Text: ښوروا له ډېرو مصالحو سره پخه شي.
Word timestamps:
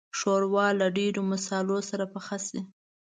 ښوروا 0.17 0.67
له 0.79 0.87
ډېرو 0.97 1.21
مصالحو 1.31 1.79
سره 1.89 2.05
پخه 2.13 2.37
شي. 2.47 2.59